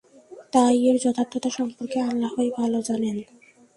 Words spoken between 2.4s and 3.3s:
ভালো জানেন।